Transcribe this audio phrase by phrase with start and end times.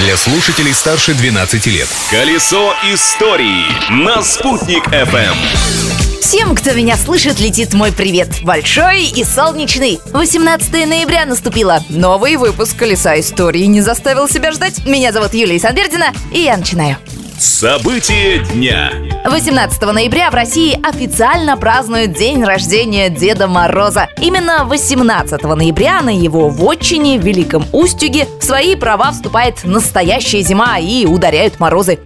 [0.00, 1.86] Для слушателей старше 12 лет.
[2.10, 5.34] Колесо истории на «Спутник FM.
[6.22, 8.42] Всем, кто меня слышит, летит мой привет.
[8.42, 10.00] Большой и солнечный.
[10.12, 11.84] 18 ноября наступило.
[11.90, 14.86] Новый выпуск «Колеса истории» не заставил себя ждать.
[14.86, 16.96] Меня зовут Юлия Санвердина, и я начинаю.
[17.40, 18.92] События дня.
[19.24, 24.10] 18 ноября в России официально празднуют день рождения Деда Мороза.
[24.20, 31.06] Именно 18 ноября на его вотчине Великом Устюге в свои права вступает настоящая зима и
[31.06, 31.98] ударяют морозы.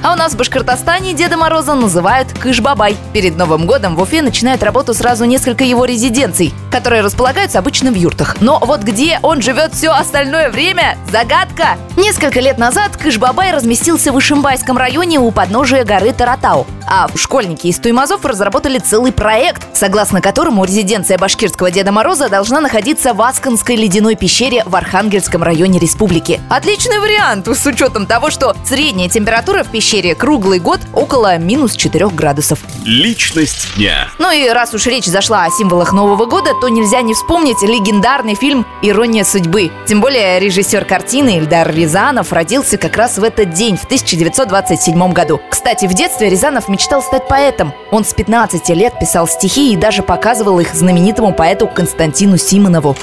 [0.00, 2.96] А у нас в Башкортостане Деда Мороза называют Кышбабай.
[3.12, 7.94] Перед Новым годом в Уфе начинают работу сразу несколько его резиденций, которые располагаются обычно в
[7.96, 8.36] юртах.
[8.40, 11.76] Но вот где он живет все остальное время– загадка!
[11.96, 16.64] Несколько лет назад Кышбабай разместился в Ишимбайском районе у подножия горы Таратау.
[16.90, 23.12] А школьники из Туймазов разработали целый проект, согласно которому резиденция башкирского Деда Мороза должна находиться
[23.12, 26.40] в Асканской ледяной пещере в Архангельском районе республики.
[26.48, 32.08] Отличный вариант, с учетом того, что средняя температура в пещере круглый год около минус 4
[32.08, 32.60] градусов.
[32.86, 34.08] Личность дня.
[34.18, 38.34] Ну и раз уж речь зашла о символах Нового года, то нельзя не вспомнить легендарный
[38.34, 39.70] фильм «Ирония судьбы».
[39.86, 45.38] Тем более режиссер картины Ильдар Рязанов родился как раз в этот день, в 1927 году.
[45.50, 47.72] Кстати, в детстве Рязанов мечтал стать поэтом.
[47.90, 52.96] Он с 15 лет писал стихи и даже показывал их знаменитому поэту Константину Симонову.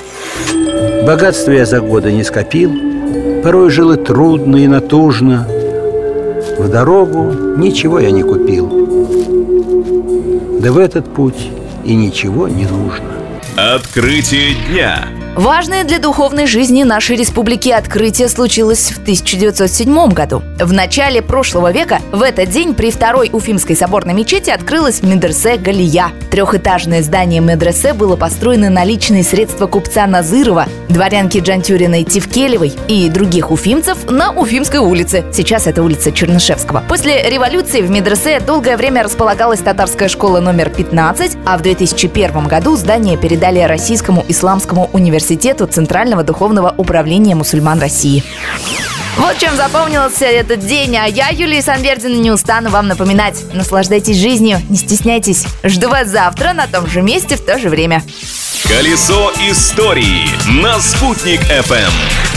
[1.05, 2.71] Богатство я за годы не скопил,
[3.45, 5.47] Порой жил и трудно, и натужно.
[6.57, 8.67] В дорогу ничего я не купил.
[10.59, 11.51] Да в этот путь
[11.83, 13.05] и ничего не нужно.
[13.55, 15.05] Открытие дня.
[15.35, 20.41] Важное для духовной жизни нашей республики открытие случилось в 1907 году.
[20.57, 26.11] В начале прошлого века в этот день при второй Уфимской соборной мечети открылась медресе Галия.
[26.31, 33.51] Трехэтажное здание медресе было построено на личные средства купца Назырова, дворянки Джантюриной Тивкелевой и других
[33.51, 35.25] уфимцев на Уфимской улице.
[35.33, 36.81] Сейчас это улица Чернышевского.
[36.87, 42.77] После революции в медресе долгое время располагалась татарская школа номер 15, а в 2001 году
[42.77, 48.23] здание передали Российскому исламскому университету университету Центрального духовного управления мусульман России.
[49.17, 53.43] Вот чем запомнился этот день, а я, Юлия Санвердина, не устану вам напоминать.
[53.53, 55.45] Наслаждайтесь жизнью, не стесняйтесь.
[55.63, 58.03] Жду вас завтра на том же месте в то же время.
[58.63, 60.25] Колесо истории
[60.61, 62.34] на «Спутник FM.